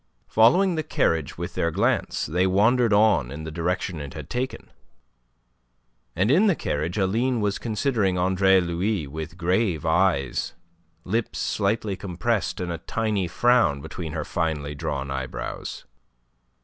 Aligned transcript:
Following 0.29 0.73
the 0.73 0.81
carriage 0.81 1.37
with 1.37 1.53
their 1.53 1.69
glance, 1.69 2.25
they 2.25 2.47
wandered 2.47 2.91
on 2.91 3.29
in 3.29 3.43
the 3.43 3.51
direction 3.51 3.99
it 4.01 4.15
had 4.15 4.31
taken. 4.31 4.71
And 6.15 6.31
in 6.31 6.47
the 6.47 6.55
carriage 6.55 6.97
Aline 6.97 7.39
was 7.39 7.59
considering 7.59 8.17
Andre 8.17 8.59
Louis 8.61 9.05
with 9.05 9.37
grave 9.37 9.85
eyes, 9.85 10.55
lips 11.03 11.37
slightly 11.37 11.95
compressed, 11.95 12.59
and 12.59 12.71
a 12.71 12.79
tiny 12.79 13.27
frown 13.27 13.79
between 13.79 14.13
her 14.13 14.25
finely 14.25 14.73
drawn 14.73 15.11
eyebrows. 15.11 15.85